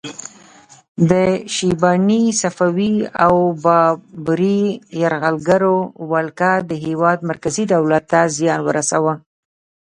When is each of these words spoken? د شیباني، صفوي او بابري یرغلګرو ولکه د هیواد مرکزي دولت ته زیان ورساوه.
د 1.09 1.11
شیباني، 1.55 2.23
صفوي 2.41 2.95
او 3.25 3.35
بابري 3.63 4.61
یرغلګرو 5.01 5.77
ولکه 6.11 6.51
د 6.69 6.71
هیواد 6.85 7.17
مرکزي 7.29 7.63
دولت 7.73 8.03
ته 8.11 8.19
زیان 8.37 8.59
ورساوه. 8.63 9.13